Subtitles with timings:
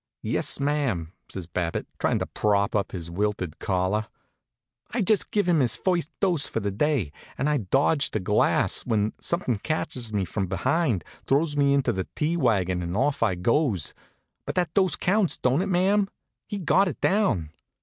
[0.23, 4.07] "Yes, ma'am," says Babbitt, tryin' to prop up his wilted collar.
[4.95, 8.83] "I'd just give him his first dose for the day, and I'd dodged the glass,
[8.83, 13.35] when somethin' catches me from behind, throws me into the tea wagon, and off I
[13.35, 13.93] goes.
[14.47, 16.09] But that dose counts, don't it, ma'am?
[16.47, 17.51] He got it down."